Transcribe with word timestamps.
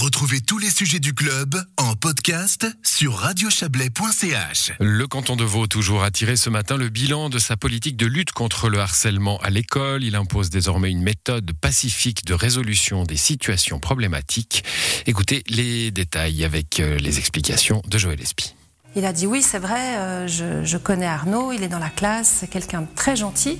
Retrouvez 0.00 0.40
tous 0.40 0.56
les 0.56 0.70
sujets 0.70 0.98
du 0.98 1.12
club 1.12 1.62
en 1.76 1.94
podcast 1.94 2.66
sur 2.82 3.16
radiochablais.ch. 3.16 4.72
Le 4.80 5.06
canton 5.06 5.36
de 5.36 5.44
Vaud 5.44 5.66
toujours 5.66 6.04
a 6.04 6.10
tiré 6.10 6.36
ce 6.36 6.48
matin 6.48 6.78
le 6.78 6.88
bilan 6.88 7.28
de 7.28 7.38
sa 7.38 7.58
politique 7.58 7.98
de 7.98 8.06
lutte 8.06 8.32
contre 8.32 8.70
le 8.70 8.78
harcèlement 8.78 9.36
à 9.40 9.50
l'école. 9.50 10.02
Il 10.02 10.16
impose 10.16 10.48
désormais 10.48 10.90
une 10.90 11.02
méthode 11.02 11.52
pacifique 11.52 12.24
de 12.24 12.32
résolution 12.32 13.04
des 13.04 13.18
situations 13.18 13.78
problématiques. 13.78 14.64
Écoutez 15.04 15.42
les 15.48 15.90
détails 15.90 16.46
avec 16.46 16.80
euh, 16.80 16.96
les 16.96 17.18
explications 17.18 17.82
de 17.86 17.98
Joël 17.98 18.22
Espy. 18.22 18.54
Il 18.96 19.04
a 19.04 19.12
dit 19.12 19.26
oui, 19.26 19.42
c'est 19.42 19.58
vrai, 19.58 19.98
euh, 19.98 20.26
je, 20.26 20.64
je, 20.64 20.78
connais 20.78 21.04
Arnaud, 21.04 21.52
il 21.52 21.62
est 21.62 21.68
dans 21.68 21.78
la 21.78 21.90
classe, 21.90 22.38
c'est 22.40 22.48
quelqu'un 22.48 22.80
de 22.80 22.88
très 22.96 23.16
gentil, 23.16 23.58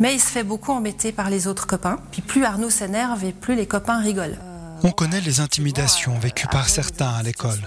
mais 0.00 0.14
il 0.14 0.20
se 0.20 0.32
fait 0.32 0.42
beaucoup 0.42 0.72
embêter 0.72 1.12
par 1.12 1.30
les 1.30 1.46
autres 1.46 1.68
copains. 1.68 2.00
Puis 2.10 2.22
plus 2.22 2.44
Arnaud 2.44 2.70
s'énerve 2.70 3.24
et 3.24 3.30
plus 3.30 3.54
les 3.54 3.66
copains 3.66 4.00
rigolent. 4.00 4.36
On 4.82 4.90
connaît 4.90 5.20
les 5.20 5.40
intimidations 5.40 6.18
vécues 6.18 6.46
par 6.48 6.68
certains 6.68 7.08
à 7.08 7.22
l'école. 7.22 7.58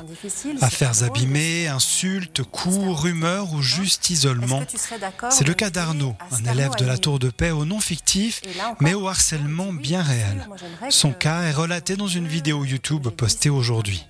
Affaires 0.61 1.03
abîmées, 1.03 1.67
insultes, 1.67 2.43
coups, 2.43 2.99
rumeurs 3.01 3.53
ou 3.53 3.61
juste 3.61 4.09
isolement. 4.09 4.63
C'est 5.29 5.47
le 5.47 5.53
cas 5.53 5.69
d'Arnaud, 5.69 6.15
un 6.31 6.51
élève 6.51 6.75
de 6.75 6.85
la 6.85 6.97
Tour 6.97 7.19
de 7.19 7.29
Paix 7.29 7.51
au 7.51 7.65
nom 7.65 7.79
fictif, 7.79 8.41
mais 8.79 8.93
au 8.93 9.07
harcèlement 9.07 9.73
bien 9.73 10.01
réel. 10.01 10.47
Son 10.89 11.11
cas 11.11 11.43
est 11.43 11.51
relaté 11.51 11.95
dans 11.95 12.07
une 12.07 12.27
vidéo 12.27 12.63
YouTube 12.65 13.07
postée 13.09 13.49
aujourd'hui. 13.49 14.05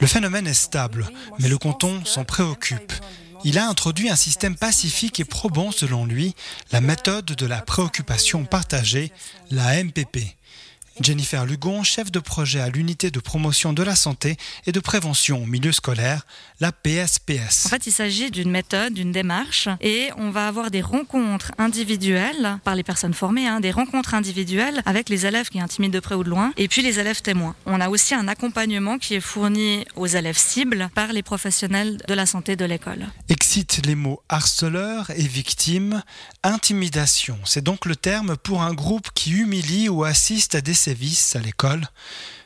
Le 0.00 0.06
phénomène 0.06 0.46
est 0.46 0.54
stable, 0.54 1.06
mais 1.38 1.48
le 1.48 1.58
canton 1.58 2.04
s'en 2.04 2.24
préoccupe. 2.24 2.92
Il 3.44 3.58
a 3.58 3.68
introduit 3.68 4.10
un 4.10 4.16
système 4.16 4.56
pacifique 4.56 5.20
et 5.20 5.24
probant, 5.24 5.70
selon 5.70 6.06
lui, 6.06 6.34
la 6.72 6.80
méthode 6.80 7.26
de 7.26 7.46
la 7.46 7.60
préoccupation 7.60 8.44
partagée, 8.44 9.12
la 9.50 9.82
MPP. 9.82 10.37
Jennifer 11.00 11.46
Lugon, 11.46 11.82
chef 11.84 12.10
de 12.10 12.18
projet 12.18 12.60
à 12.60 12.68
l'unité 12.68 13.10
de 13.10 13.20
promotion 13.20 13.72
de 13.72 13.82
la 13.82 13.94
santé 13.94 14.36
et 14.66 14.72
de 14.72 14.80
prévention 14.80 15.42
au 15.42 15.46
milieu 15.46 15.70
scolaire, 15.70 16.26
la 16.60 16.72
PSPS. 16.72 17.66
En 17.66 17.68
fait, 17.68 17.86
il 17.86 17.92
s'agit 17.92 18.30
d'une 18.30 18.50
méthode, 18.50 18.94
d'une 18.94 19.12
démarche, 19.12 19.68
et 19.80 20.10
on 20.16 20.30
va 20.30 20.48
avoir 20.48 20.70
des 20.70 20.80
rencontres 20.80 21.52
individuelles 21.58 22.58
par 22.64 22.74
les 22.74 22.82
personnes 22.82 23.14
formées, 23.14 23.46
hein, 23.46 23.60
des 23.60 23.70
rencontres 23.70 24.14
individuelles 24.14 24.82
avec 24.86 25.08
les 25.08 25.24
élèves 25.24 25.48
qui 25.48 25.60
intimident 25.60 25.94
de 25.94 26.00
près 26.00 26.16
ou 26.16 26.24
de 26.24 26.30
loin, 26.30 26.52
et 26.56 26.66
puis 26.68 26.82
les 26.82 26.98
élèves 26.98 27.22
témoins. 27.22 27.54
On 27.66 27.80
a 27.80 27.88
aussi 27.88 28.14
un 28.14 28.26
accompagnement 28.26 28.98
qui 28.98 29.14
est 29.14 29.20
fourni 29.20 29.84
aux 29.94 30.06
élèves 30.06 30.38
cibles 30.38 30.88
par 30.94 31.12
les 31.12 31.22
professionnels 31.22 31.98
de 32.08 32.14
la 32.14 32.26
santé 32.26 32.56
de 32.56 32.64
l'école. 32.64 33.06
Excite 33.48 33.86
les 33.86 33.94
mots 33.94 34.22
harceleur 34.28 35.08
et 35.08 35.26
victime, 35.26 36.02
intimidation. 36.42 37.38
C'est 37.46 37.64
donc 37.64 37.86
le 37.86 37.96
terme 37.96 38.36
pour 38.36 38.60
un 38.60 38.74
groupe 38.74 39.08
qui 39.14 39.30
humilie 39.30 39.88
ou 39.88 40.04
assiste 40.04 40.54
à 40.54 40.60
des 40.60 40.74
sévices 40.74 41.34
à 41.34 41.38
l'école. 41.38 41.88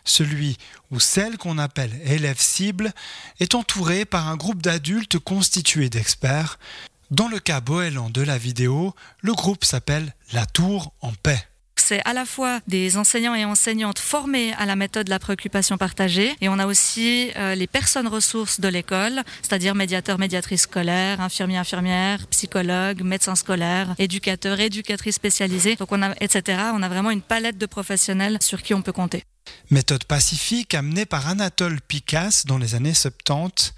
Celui 0.05 0.59
ou 0.93 1.01
celle 1.01 1.39
qu'on 1.39 1.59
appelle 1.59 2.01
élève 2.05 2.39
cible 2.39 2.93
est 3.41 3.57
entouré 3.57 4.05
par 4.05 4.29
un 4.29 4.37
groupe 4.37 4.63
d'adultes 4.63 5.19
constitué 5.19 5.91
d'experts. 5.91 6.61
Dans 7.11 7.27
le 7.27 7.41
cas 7.41 7.61
Boélan 7.61 8.09
de 8.09 8.23
la 8.23 8.39
vidéo, 8.39 8.95
le 9.23 9.33
groupe 9.33 9.65
s'appelle 9.65 10.15
La 10.33 10.47
Tour 10.47 10.95
en 11.01 11.13
paix 11.15 11.49
c'est 11.77 12.01
à 12.05 12.13
la 12.13 12.25
fois 12.25 12.61
des 12.67 12.97
enseignants 12.97 13.35
et 13.35 13.45
enseignantes 13.45 13.99
formés 13.99 14.53
à 14.59 14.67
la 14.67 14.77
méthode 14.77 15.07
de 15.07 15.11
la 15.11 15.19
préoccupation 15.19 15.77
partagée 15.79 16.35
et 16.41 16.49
on 16.49 16.59
a 16.59 16.67
aussi 16.67 17.31
euh, 17.37 17.55
les 17.55 17.67
personnes 17.67 18.09
ressources 18.09 18.61
de 18.61 18.69
l'école, 18.69 19.23
c'est-à-dire 19.43 19.75
médiateurs, 19.75 20.19
médiatrices 20.19 20.63
scolaires, 20.63 21.21
infirmiers, 21.21 21.59
infirmières, 21.59 22.27
psychologues, 22.29 23.03
médecins 23.03 23.35
scolaires, 23.35 23.95
éducateurs, 23.99 24.61
éducatrices 24.61 25.17
spécialisées, 25.17 25.77
donc 25.77 25.91
on 25.93 26.03
a, 26.03 26.15
etc. 26.21 26.59
On 26.75 26.83
a 26.83 26.89
vraiment 26.89 27.11
une 27.11 27.23
palette 27.23 27.59
de 27.59 27.67
professionnels 27.67 28.39
sur 28.41 28.63
qui 28.63 28.75
on 28.75 28.83
peut 28.83 28.93
compter. 28.93 29.25
Méthode 29.71 30.05
pacifique 30.05 30.75
amenée 30.75 31.07
par 31.07 31.29
Anatole 31.29 31.81
Picasse 31.81 32.47
dans 32.47 32.59
les 32.59 32.75
années 32.75 32.95
70, 32.95 33.75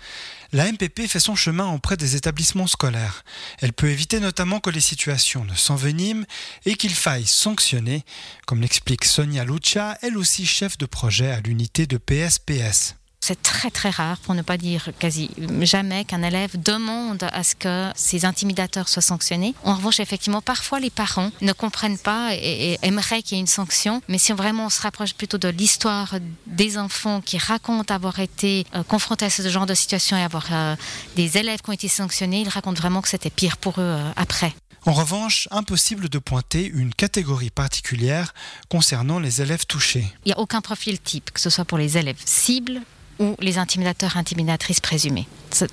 la 0.53 0.71
MPP 0.71 1.07
fait 1.09 1.21
son 1.21 1.35
chemin 1.35 1.73
auprès 1.73 1.97
des 1.97 2.17
établissements 2.17 2.67
scolaires. 2.67 3.25
Elle 3.61 3.73
peut 3.73 3.91
éviter 3.91 4.21
notamment 4.21 4.61
que 4.61 4.71
les 4.71 4.81
situations 4.81 5.45
ne 5.45 5.55
s'enveniment 5.55 6.25
et 6.65 6.75
qu'il 6.75 6.95
faille 6.95 7.27
sanctionner, 7.27 8.05
comme 8.47 8.61
l'explique 8.61 9.05
Sonia 9.05 9.45
Lucia, 9.45 9.99
elle 10.03 10.17
aussi 10.17 10.47
chef 10.47 10.79
de 10.79 10.87
projet 10.87 11.31
à 11.31 11.41
l'unité 11.41 11.87
de 11.87 11.97
PSPS. 11.97 12.97
C'est 13.27 13.41
très 13.41 13.71
très 13.71 13.89
rare, 13.89 14.19
pour 14.19 14.35
ne 14.35 14.43
pas 14.43 14.59
dire 14.59 14.91
quasi 14.99 15.31
jamais, 15.63 16.05
qu'un 16.05 16.23
élève 16.23 16.61
demande 16.63 17.27
à 17.33 17.43
ce 17.43 17.55
que 17.55 17.91
ces 17.97 18.27
intimidateurs 18.27 18.87
soient 18.87 19.01
sanctionnés. 19.01 19.55
En 19.65 19.77
revanche, 19.77 19.99
effectivement, 19.99 20.43
parfois 20.43 20.79
les 20.79 20.91
parents 20.91 21.31
ne 21.41 21.55
comprennent 21.55 21.97
pas 21.97 22.35
et, 22.35 22.79
aimeraient 22.83 23.23
qu'il 23.23 23.39
y 23.39 23.39
ait 23.39 23.41
une 23.41 23.47
sanction. 23.47 24.03
Mais 24.09 24.19
si 24.19 24.35
vraiment 24.35 24.67
on 24.67 24.69
se 24.69 24.83
rapproche 24.83 25.15
plutôt 25.15 25.39
de 25.39 25.49
l'histoire 25.49 26.17
des 26.47 26.77
enfants 26.77 27.23
qui 27.23 27.39
racontent 27.39 27.95
avoir 27.95 28.21
été 28.21 28.67
euh, 28.75 28.83
confrontés 28.83 29.25
à 29.25 29.31
ce 29.31 29.49
genre 29.49 29.65
de 29.65 29.73
situation 29.73 30.19
et 30.19 30.23
avoir 30.23 30.45
euh, 30.53 30.77
des 31.17 31.39
élèves 31.39 31.63
qui 31.63 31.71
ont 31.71 31.73
été 31.73 31.89
sanctionnés, 31.89 32.43
ils 32.43 32.51
racontent 32.51 32.79
vraiment 32.79 33.01
que 33.01 33.09
c'était 33.09 33.31
pire 33.31 33.57
pour 33.57 33.81
eux 33.81 33.97
euh, 33.97 34.11
après. 34.17 34.53
En 34.85 34.93
revanche, 34.93 35.49
impossible 35.51 36.11
de 36.11 36.19
pointer 36.19 36.67
une 36.67 36.93
catégorie 36.93 37.49
particulière 37.49 38.35
concernant 38.69 39.19
les 39.19 39.41
élèves 39.41 39.65
touchés. 39.65 40.05
Il 40.27 40.29
n'y 40.29 40.35
a 40.35 40.39
aucun 40.39 40.61
profil 40.61 41.01
type, 41.01 41.31
que 41.31 41.41
ce 41.41 41.49
soit 41.49 41.65
pour 41.65 41.79
les 41.79 41.97
élèves 41.97 42.21
cibles 42.27 42.83
ou 43.19 43.37
les 43.41 43.59
intimidateurs 43.59 44.17
intimidatrices 44.17 44.81
présumés. 44.81 45.27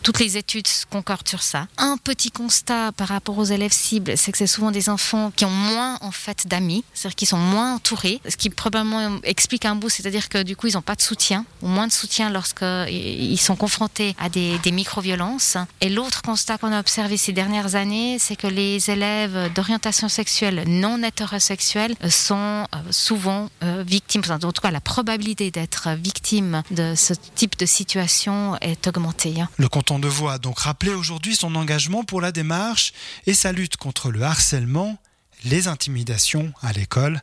Toutes 0.03 0.19
les 0.19 0.37
études 0.37 0.67
concordent 0.91 1.27
sur 1.27 1.41
ça. 1.41 1.67
Un 1.77 1.97
petit 1.97 2.31
constat 2.31 2.91
par 2.91 3.07
rapport 3.07 3.37
aux 3.37 3.45
élèves 3.45 3.71
cibles, 3.71 4.15
c'est 4.15 4.31
que 4.31 4.37
c'est 4.37 4.47
souvent 4.47 4.71
des 4.71 4.89
enfants 4.89 5.31
qui 5.35 5.45
ont 5.45 5.49
moins 5.49 5.97
en 6.01 6.11
fait 6.11 6.47
d'amis, 6.47 6.83
c'est-à-dire 6.93 7.15
qui 7.15 7.25
sont 7.25 7.37
moins 7.37 7.75
entourés, 7.75 8.21
ce 8.29 8.37
qui 8.37 8.49
probablement 8.49 9.19
explique 9.23 9.65
un 9.65 9.75
bout, 9.75 9.89
c'est-à-dire 9.89 10.29
que 10.29 10.43
du 10.43 10.55
coup 10.55 10.67
ils 10.67 10.73
n'ont 10.73 10.81
pas 10.81 10.95
de 10.95 11.01
soutien 11.01 11.45
ou 11.61 11.67
moins 11.67 11.87
de 11.87 11.91
soutien 11.91 12.29
lorsqu'ils 12.29 13.39
sont 13.39 13.55
confrontés 13.55 14.15
à 14.19 14.29
des, 14.29 14.59
micro-violences. 14.71 15.57
Et 15.81 15.89
l'autre 15.89 16.21
constat 16.21 16.57
qu'on 16.57 16.71
a 16.71 16.79
observé 16.79 17.17
ces 17.17 17.33
dernières 17.33 17.75
années, 17.75 18.17
c'est 18.19 18.35
que 18.35 18.47
les 18.47 18.89
élèves 18.89 19.51
d'orientation 19.53 20.07
sexuelle 20.07 20.63
non 20.67 21.03
hétérosexuelle 21.03 21.95
sont 22.09 22.35
euh, 22.73 22.77
souvent 22.89 23.49
euh, 23.63 23.83
victimes, 23.85 24.21
en 24.29 24.39
tout 24.39 24.61
cas 24.61 24.71
la 24.71 24.79
probabilité 24.79 25.51
d'être 25.51 25.89
victime 25.97 26.63
de 26.71 26.93
ce 26.95 27.13
type 27.35 27.57
de 27.57 27.65
situation 27.65 28.57
est 28.61 28.87
augmenté. 28.87 29.41
Hein. 29.41 29.49
Le 29.57 29.67
canton 29.67 29.99
de 29.99 30.07
Voix 30.07 30.33
a 30.33 30.37
donc 30.37 30.59
rappelé 30.59 30.93
aujourd'hui 30.93 31.35
son 31.35 31.55
engagement 31.55 32.03
pour 32.03 32.21
la 32.21 32.31
démarche 32.31 32.93
et 33.25 33.33
sa 33.33 33.51
lutte 33.51 33.77
contre 33.77 34.11
le 34.11 34.21
harcèlement, 34.21 34.97
les 35.43 35.67
intimidations 35.67 36.53
à 36.61 36.71
l'école. 36.73 37.21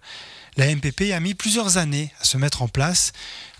La 0.56 0.74
MPP 0.74 1.12
a 1.12 1.20
mis 1.20 1.34
plusieurs 1.34 1.76
années 1.76 2.12
à 2.20 2.24
se 2.24 2.36
mettre 2.36 2.62
en 2.62 2.68
place, 2.68 3.12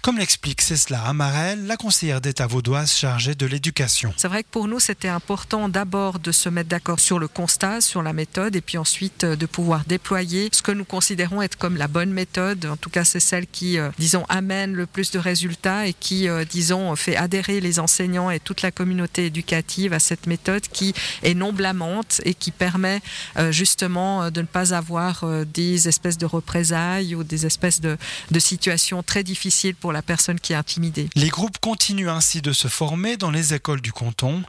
comme 0.09 0.17
l'explique 0.17 0.63
Cécile 0.63 0.97
Amarel, 1.05 1.67
la 1.67 1.77
conseillère 1.77 2.23
d'État 2.23 2.47
vaudoise 2.47 2.91
chargée 2.91 3.35
de 3.35 3.45
l'éducation. 3.45 4.11
C'est 4.17 4.29
vrai 4.29 4.43
que 4.43 4.49
pour 4.51 4.67
nous, 4.67 4.81
c'était 4.81 5.09
important 5.09 5.69
d'abord 5.69 6.19
de 6.19 6.33
se 6.33 6.49
mettre 6.49 6.71
d'accord 6.71 6.99
sur 6.99 7.19
le 7.19 7.29
constat, 7.29 7.83
sur 7.83 8.01
la 8.01 8.15
méthode, 8.15 8.57
et 8.57 8.63
puis 8.63 8.79
ensuite 8.79 9.25
euh, 9.25 9.37
de 9.37 9.45
pouvoir 9.45 9.85
déployer 9.85 10.49
ce 10.51 10.63
que 10.63 10.73
nous 10.73 10.87
considérons 10.87 11.43
être 11.43 11.59
comme 11.59 11.77
la 11.77 11.89
bonne 11.89 12.11
méthode. 12.11 12.65
En 12.65 12.79
tout 12.79 12.89
cas, 12.89 13.05
c'est 13.05 13.21
celle 13.21 13.47
qui, 13.47 13.79
euh, 13.79 13.91
disons, 13.99 14.25
amène 14.31 14.73
le 14.73 14.87
plus 14.87 15.11
de 15.11 15.19
résultats 15.19 15.87
et 15.87 15.93
qui, 15.93 16.27
euh, 16.27 16.43
disons, 16.49 16.97
fait 16.97 17.15
adhérer 17.15 17.61
les 17.61 17.79
enseignants 17.79 18.31
et 18.31 18.41
toute 18.41 18.63
la 18.63 18.71
communauté 18.71 19.27
éducative 19.27 19.93
à 19.93 19.99
cette 19.99 20.27
méthode 20.27 20.63
qui 20.73 20.95
est 21.23 21.35
non 21.35 21.53
blâmante 21.53 22.23
et 22.25 22.33
qui 22.33 22.51
permet 22.51 23.03
justement 23.51 24.31
de 24.31 24.41
ne 24.41 24.47
pas 24.47 24.73
avoir 24.73 25.25
des 25.45 25.87
espèces 25.87 26.17
de 26.17 26.25
représailles 26.25 27.15
ou 27.15 27.25
des 27.25 27.45
espèces 27.45 27.83
de 27.83 27.99
situations 28.39 29.03
très 29.03 29.23
difficiles 29.23 29.75
pour 29.75 29.93
la 29.93 29.98
personne 30.03 30.41
qui 30.41 30.53
est 30.53 30.57
intimidée. 30.57 31.09
Les 31.15 31.29
groupes 31.29 31.59
continuent 31.59 32.11
ainsi 32.11 32.43
de 32.43 32.53
se 32.53 32.69
former 32.69 33.17
dans 33.17 33.31
les 33.31 33.55
écoles 33.55 33.81
du 33.81 33.93
canton. 33.93 34.43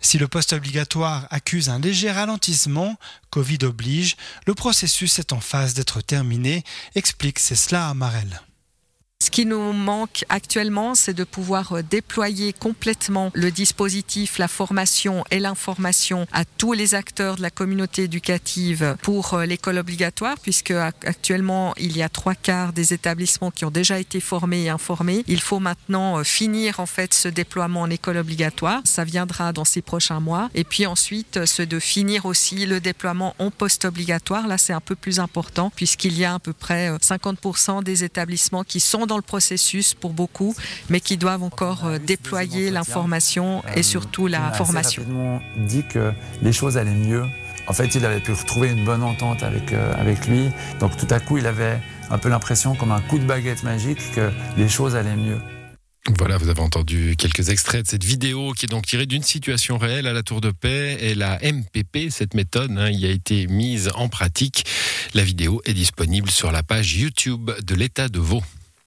Si 0.00 0.18
le 0.18 0.28
poste 0.28 0.52
obligatoire 0.52 1.26
accuse 1.30 1.68
un 1.68 1.78
léger 1.78 2.10
ralentissement, 2.10 2.96
Covid 3.30 3.58
oblige, 3.62 4.16
le 4.46 4.54
processus 4.54 5.18
est 5.18 5.32
en 5.32 5.40
phase 5.40 5.74
d'être 5.74 6.00
terminé, 6.00 6.64
explique 6.94 7.38
Cécile 7.38 7.76
Amarel. 7.76 8.42
Ce 9.22 9.30
qui 9.30 9.46
nous 9.46 9.72
manque 9.72 10.24
actuellement, 10.30 10.96
c'est 10.96 11.14
de 11.14 11.22
pouvoir 11.22 11.74
euh, 11.74 11.82
déployer 11.84 12.52
complètement 12.52 13.30
le 13.34 13.52
dispositif, 13.52 14.36
la 14.36 14.48
formation 14.48 15.22
et 15.30 15.38
l'information 15.38 16.26
à 16.32 16.44
tous 16.44 16.72
les 16.72 16.96
acteurs 16.96 17.36
de 17.36 17.42
la 17.42 17.50
communauté 17.50 18.02
éducative 18.02 18.96
pour 19.00 19.34
euh, 19.34 19.46
l'école 19.46 19.78
obligatoire, 19.78 20.34
puisque 20.42 20.72
actuellement, 20.72 21.72
il 21.78 21.96
y 21.96 22.02
a 22.02 22.08
trois 22.08 22.34
quarts 22.34 22.72
des 22.72 22.94
établissements 22.94 23.52
qui 23.52 23.64
ont 23.64 23.70
déjà 23.70 24.00
été 24.00 24.18
formés 24.18 24.64
et 24.64 24.70
informés. 24.70 25.22
Il 25.28 25.40
faut 25.40 25.60
maintenant 25.60 26.18
euh, 26.18 26.24
finir 26.24 26.80
en 26.80 26.86
fait 26.86 27.14
ce 27.14 27.28
déploiement 27.28 27.82
en 27.82 27.90
école 27.90 28.16
obligatoire. 28.16 28.80
Ça 28.82 29.04
viendra 29.04 29.52
dans 29.52 29.64
ces 29.64 29.82
prochains 29.82 30.18
mois. 30.18 30.50
Et 30.56 30.64
puis 30.64 30.84
ensuite, 30.84 31.46
ce 31.46 31.62
de 31.62 31.78
finir 31.78 32.26
aussi 32.26 32.66
le 32.66 32.80
déploiement 32.80 33.36
en 33.38 33.52
post-obligatoire. 33.52 34.48
Là, 34.48 34.58
c'est 34.58 34.72
un 34.72 34.80
peu 34.80 34.96
plus 34.96 35.20
important 35.20 35.70
puisqu'il 35.70 36.18
y 36.18 36.24
a 36.24 36.34
à 36.34 36.38
peu 36.40 36.52
près 36.52 36.90
50% 36.96 37.84
des 37.84 38.02
établissements 38.02 38.64
qui 38.64 38.80
sont 38.80 39.06
dans 39.11 39.11
dans 39.12 39.18
le 39.18 39.22
processus 39.22 39.92
pour 39.92 40.14
beaucoup, 40.14 40.54
mais 40.88 41.00
qui 41.00 41.18
doivent 41.18 41.42
encore 41.42 41.84
euh, 41.84 41.98
déployer 41.98 42.70
l'information 42.70 43.62
et 43.76 43.82
surtout 43.82 44.26
la 44.26 44.52
formation. 44.52 45.02
Il 45.58 45.66
dit 45.66 45.84
que 45.86 46.12
les 46.40 46.52
choses 46.52 46.78
allaient 46.78 46.94
mieux. 46.94 47.24
En 47.66 47.74
fait, 47.74 47.94
il 47.94 48.06
avait 48.06 48.20
pu 48.20 48.32
retrouver 48.32 48.70
une 48.70 48.86
bonne 48.86 49.02
entente 49.02 49.42
avec, 49.42 49.72
euh, 49.72 49.92
avec 50.00 50.26
lui. 50.26 50.48
Donc 50.80 50.96
tout 50.96 51.06
à 51.10 51.20
coup, 51.20 51.36
il 51.36 51.46
avait 51.46 51.78
un 52.08 52.16
peu 52.16 52.30
l'impression 52.30 52.74
comme 52.74 52.90
un 52.90 53.02
coup 53.02 53.18
de 53.18 53.24
baguette 53.24 53.64
magique 53.64 54.00
que 54.14 54.30
les 54.56 54.68
choses 54.70 54.96
allaient 54.96 55.14
mieux. 55.14 55.38
Voilà, 56.18 56.36
vous 56.36 56.48
avez 56.48 56.60
entendu 56.60 57.14
quelques 57.16 57.50
extraits 57.50 57.84
de 57.84 57.88
cette 57.88 58.02
vidéo 58.02 58.52
qui 58.52 58.64
est 58.64 58.68
donc 58.68 58.86
tirée 58.86 59.06
d'une 59.06 59.22
situation 59.22 59.78
réelle 59.78 60.08
à 60.08 60.12
la 60.12 60.24
Tour 60.24 60.40
de 60.40 60.50
Paix 60.50 60.98
et 61.00 61.14
la 61.14 61.38
MPP, 61.38 62.10
cette 62.10 62.34
méthode, 62.34 62.72
hein, 62.76 62.90
y 62.90 63.06
a 63.06 63.10
été 63.10 63.46
mise 63.46 63.90
en 63.94 64.08
pratique. 64.08 64.64
La 65.14 65.22
vidéo 65.22 65.62
est 65.64 65.74
disponible 65.74 66.28
sur 66.28 66.50
la 66.50 66.64
page 66.64 66.96
YouTube 66.96 67.52
de 67.62 67.74
l'État 67.76 68.08
de 68.08 68.18
Vaud. 68.18 68.42